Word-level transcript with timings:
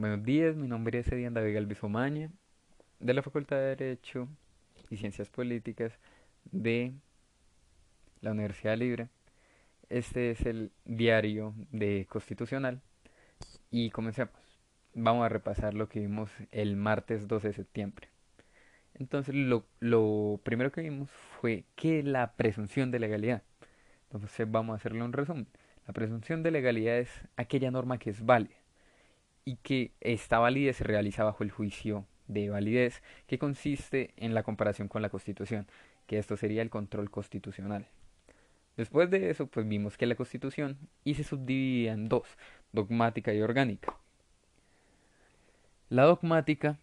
Buenos 0.00 0.24
días, 0.24 0.56
mi 0.56 0.66
nombre 0.66 0.98
es 0.98 1.12
Edian 1.12 1.34
David 1.34 1.56
Galvis 1.56 1.84
Omaña, 1.84 2.30
de 3.00 3.12
la 3.12 3.20
Facultad 3.20 3.56
de 3.56 3.76
Derecho 3.76 4.28
y 4.88 4.96
Ciencias 4.96 5.28
Políticas 5.28 5.92
de 6.50 6.94
la 8.22 8.30
Universidad 8.30 8.78
Libre. 8.78 9.10
Este 9.90 10.30
es 10.30 10.46
el 10.46 10.72
diario 10.86 11.52
de 11.70 12.06
Constitucional 12.08 12.80
y 13.70 13.90
comencemos. 13.90 14.32
Vamos 14.94 15.26
a 15.26 15.28
repasar 15.28 15.74
lo 15.74 15.90
que 15.90 16.00
vimos 16.00 16.30
el 16.50 16.76
martes 16.76 17.28
12 17.28 17.48
de 17.48 17.52
septiembre. 17.52 18.08
Entonces, 18.94 19.34
lo, 19.34 20.40
primero 20.42 20.72
que 20.72 20.80
vimos 20.80 21.10
fue 21.10 21.66
que 21.76 22.02
la 22.02 22.32
presunción 22.36 22.90
de 22.90 23.00
legalidad. 23.00 23.42
Entonces, 24.04 24.50
vamos 24.50 24.72
a 24.72 24.76
hacerle 24.76 25.02
un 25.02 25.12
resumen. 25.12 25.46
La 25.86 25.92
presunción 25.92 26.42
de 26.42 26.52
legalidad 26.52 26.96
es 26.96 27.10
aquella 27.36 27.70
norma 27.70 27.98
que 27.98 28.08
es 28.08 28.24
válida 28.24 28.59
y 29.50 29.56
que 29.56 29.90
esta 30.00 30.38
validez 30.38 30.76
se 30.76 30.84
realiza 30.84 31.24
bajo 31.24 31.42
el 31.42 31.50
juicio 31.50 32.06
de 32.28 32.50
validez 32.50 33.02
que 33.26 33.40
consiste 33.40 34.14
en 34.16 34.32
la 34.32 34.44
comparación 34.44 34.86
con 34.86 35.02
la 35.02 35.08
Constitución, 35.08 35.66
que 36.06 36.18
esto 36.18 36.36
sería 36.36 36.62
el 36.62 36.70
control 36.70 37.10
constitucional. 37.10 37.88
Después 38.76 39.10
de 39.10 39.28
eso, 39.28 39.48
pues 39.48 39.66
vimos 39.66 39.96
que 39.96 40.06
la 40.06 40.14
Constitución 40.14 40.78
y 41.02 41.14
se 41.14 41.24
subdividía 41.24 41.94
en 41.94 42.08
dos, 42.08 42.28
dogmática 42.70 43.34
y 43.34 43.42
orgánica. 43.42 43.96
La 45.88 46.04
dogmática, 46.04 46.78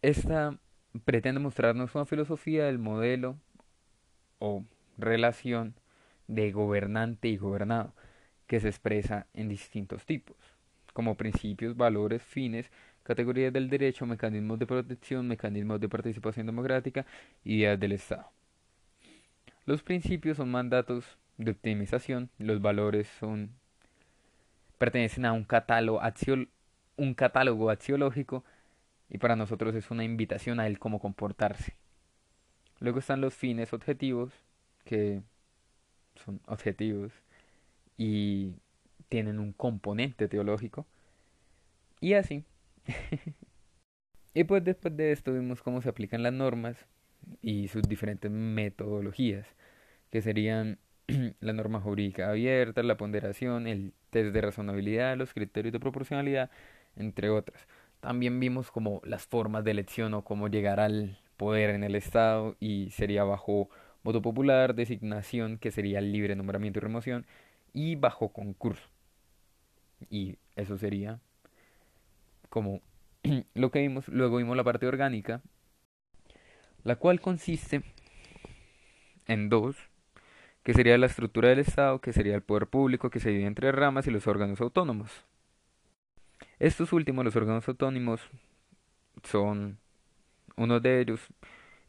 esta 0.00 0.58
pretende 1.04 1.40
mostrarnos 1.40 1.94
una 1.94 2.06
filosofía 2.06 2.64
del 2.64 2.78
modelo 2.78 3.36
o 4.38 4.64
relación 4.96 5.74
de 6.26 6.52
gobernante 6.52 7.28
y 7.28 7.36
gobernado, 7.36 7.92
que 8.46 8.60
se 8.60 8.68
expresa 8.68 9.26
en 9.34 9.50
distintos 9.50 10.06
tipos 10.06 10.57
como 10.92 11.16
principios, 11.16 11.76
valores, 11.76 12.22
fines, 12.22 12.70
categorías 13.02 13.52
del 13.52 13.70
derecho, 13.70 14.06
mecanismos 14.06 14.58
de 14.58 14.66
protección, 14.66 15.28
mecanismos 15.28 15.80
de 15.80 15.88
participación 15.88 16.46
democrática 16.46 17.06
ideas 17.44 17.78
del 17.78 17.92
Estado. 17.92 18.30
Los 19.64 19.82
principios 19.82 20.36
son 20.36 20.50
mandatos 20.50 21.18
de 21.36 21.52
optimización, 21.52 22.30
los 22.38 22.60
valores 22.60 23.08
son 23.18 23.50
pertenecen 24.78 25.24
a 25.24 25.32
un 25.32 25.44
catálogo, 25.44 26.00
un 26.96 27.14
catálogo 27.14 27.70
axiológico 27.70 28.44
y 29.10 29.18
para 29.18 29.36
nosotros 29.36 29.74
es 29.74 29.90
una 29.90 30.04
invitación 30.04 30.60
a 30.60 30.66
él 30.66 30.78
cómo 30.78 31.00
comportarse. 31.00 31.76
Luego 32.80 33.00
están 33.00 33.20
los 33.20 33.34
fines 33.34 33.72
objetivos, 33.72 34.32
que 34.84 35.22
son 36.24 36.40
objetivos 36.46 37.12
y 37.96 38.54
tienen 39.08 39.38
un 39.38 39.52
componente 39.52 40.28
teológico. 40.28 40.86
Y 42.00 42.14
así. 42.14 42.44
y 44.34 44.44
pues 44.44 44.64
después 44.64 44.96
de 44.96 45.12
esto 45.12 45.32
vimos 45.32 45.62
cómo 45.62 45.82
se 45.82 45.88
aplican 45.88 46.22
las 46.22 46.32
normas 46.32 46.86
y 47.42 47.68
sus 47.68 47.82
diferentes 47.82 48.30
metodologías, 48.30 49.46
que 50.10 50.22
serían 50.22 50.78
la 51.40 51.52
norma 51.52 51.80
jurídica 51.80 52.30
abierta, 52.30 52.82
la 52.82 52.96
ponderación, 52.96 53.66
el 53.66 53.92
test 54.10 54.32
de 54.32 54.40
razonabilidad, 54.40 55.16
los 55.16 55.32
criterios 55.34 55.72
de 55.72 55.80
proporcionalidad, 55.80 56.50
entre 56.96 57.30
otras. 57.30 57.66
También 58.00 58.38
vimos 58.40 58.70
como 58.70 59.00
las 59.04 59.26
formas 59.26 59.64
de 59.64 59.72
elección 59.72 60.14
o 60.14 60.24
cómo 60.24 60.48
llegar 60.48 60.80
al 60.80 61.18
poder 61.36 61.70
en 61.70 61.84
el 61.84 61.94
Estado 61.94 62.56
y 62.60 62.90
sería 62.90 63.24
bajo 63.24 63.70
voto 64.04 64.22
popular, 64.22 64.74
designación, 64.74 65.58
que 65.58 65.70
sería 65.70 66.00
libre 66.00 66.36
nombramiento 66.36 66.78
y 66.78 66.82
remoción, 66.82 67.26
y 67.72 67.96
bajo 67.96 68.32
concurso. 68.32 68.88
Y 70.10 70.36
eso 70.56 70.78
sería 70.78 71.20
como 72.48 72.80
lo 73.54 73.70
que 73.70 73.80
vimos. 73.80 74.08
Luego 74.08 74.36
vimos 74.36 74.56
la 74.56 74.64
parte 74.64 74.86
orgánica, 74.86 75.42
la 76.84 76.96
cual 76.96 77.20
consiste 77.20 77.82
en 79.26 79.48
dos, 79.48 79.76
que 80.62 80.74
sería 80.74 80.98
la 80.98 81.06
estructura 81.06 81.48
del 81.48 81.60
Estado, 81.60 82.00
que 82.00 82.12
sería 82.12 82.34
el 82.34 82.42
poder 82.42 82.66
público, 82.66 83.10
que 83.10 83.20
se 83.20 83.30
divide 83.30 83.46
entre 83.46 83.72
ramas 83.72 84.06
y 84.06 84.10
los 84.10 84.26
órganos 84.26 84.60
autónomos. 84.60 85.10
Estos 86.58 86.92
últimos, 86.92 87.24
los 87.24 87.36
órganos 87.36 87.68
autónomos, 87.68 88.20
son 89.22 89.78
uno 90.56 90.80
de 90.80 91.00
ellos 91.00 91.20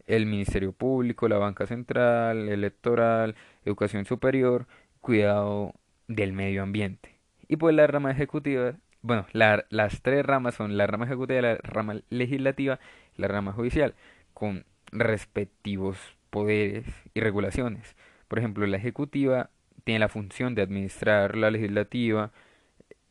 el 0.08 0.26
Ministerio 0.26 0.72
Público, 0.72 1.28
la 1.28 1.38
Banca 1.38 1.68
Central, 1.68 2.50
Electoral, 2.50 3.36
Educación 3.64 4.06
Superior, 4.06 4.66
Cuidado 5.02 5.76
del 6.08 6.34
Medio 6.34 6.64
Ambiente. 6.64 7.19
Y 7.50 7.58
pues 7.58 7.76
la 7.76 7.88
rama 7.88 8.12
ejecutiva, 8.12 8.76
bueno, 9.02 9.26
las 9.34 10.02
tres 10.02 10.26
ramas 10.26 10.56
son 10.56 10.78
la 10.78 10.88
rama 10.88 11.06
ejecutiva, 11.06 11.42
la 11.42 11.56
rama 11.56 12.00
legislativa 12.10 12.80
y 13.18 13.22
la 13.22 13.28
rama 13.28 13.54
judicial, 13.54 13.96
con 14.34 14.66
respectivos 14.92 15.98
poderes 16.30 16.86
y 17.16 17.20
regulaciones. 17.20 17.96
Por 18.28 18.38
ejemplo, 18.40 18.68
la 18.68 18.78
ejecutiva 18.78 19.50
tiene 19.84 20.00
la 20.00 20.10
función 20.10 20.54
de 20.54 20.62
administrar, 20.62 21.36
la 21.36 21.50
legislativa 21.50 22.32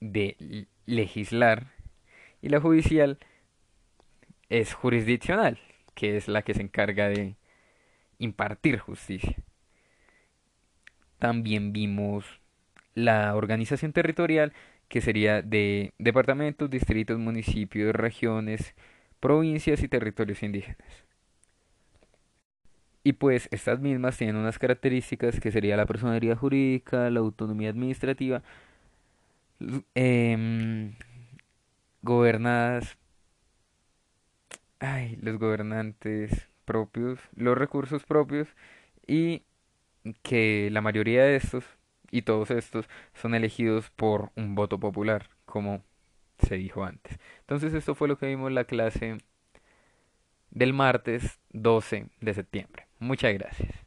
de 0.00 0.66
legislar 0.86 1.72
y 2.40 2.48
la 2.48 2.60
judicial 2.60 3.18
es 4.48 4.72
jurisdiccional, 4.72 5.58
que 5.96 6.16
es 6.16 6.28
la 6.28 6.42
que 6.42 6.54
se 6.54 6.62
encarga 6.62 7.08
de 7.08 7.34
impartir 8.18 8.78
justicia. 8.78 9.36
También 11.18 11.72
vimos 11.72 12.40
la 12.98 13.34
organización 13.36 13.92
territorial, 13.92 14.52
que 14.88 15.00
sería 15.00 15.42
de 15.42 15.92
departamentos, 15.98 16.70
distritos, 16.70 17.18
municipios, 17.18 17.94
regiones, 17.94 18.74
provincias 19.20 19.82
y 19.82 19.88
territorios 19.88 20.42
indígenas. 20.42 21.04
Y 23.04 23.14
pues 23.14 23.48
estas 23.52 23.80
mismas 23.80 24.16
tienen 24.18 24.36
unas 24.36 24.58
características 24.58 25.40
que 25.40 25.52
sería 25.52 25.76
la 25.76 25.86
personalidad 25.86 26.36
jurídica, 26.36 27.08
la 27.10 27.20
autonomía 27.20 27.70
administrativa, 27.70 28.42
em, 29.94 30.94
gobernadas, 32.02 32.98
ay, 34.80 35.16
los 35.22 35.38
gobernantes 35.38 36.48
propios, 36.64 37.20
los 37.34 37.56
recursos 37.56 38.04
propios 38.04 38.48
y 39.06 39.42
que 40.22 40.68
la 40.72 40.80
mayoría 40.80 41.24
de 41.24 41.36
estos 41.36 41.64
y 42.10 42.22
todos 42.22 42.50
estos 42.50 42.88
son 43.14 43.34
elegidos 43.34 43.90
por 43.90 44.30
un 44.36 44.54
voto 44.54 44.78
popular, 44.80 45.30
como 45.44 45.82
se 46.38 46.56
dijo 46.56 46.84
antes. 46.84 47.18
Entonces 47.40 47.74
esto 47.74 47.94
fue 47.94 48.08
lo 48.08 48.18
que 48.18 48.26
vimos 48.26 48.48
en 48.48 48.54
la 48.54 48.64
clase 48.64 49.18
del 50.50 50.72
martes 50.72 51.38
12 51.50 52.06
de 52.20 52.34
septiembre. 52.34 52.86
Muchas 52.98 53.34
gracias. 53.34 53.77